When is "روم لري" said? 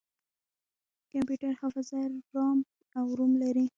3.17-3.65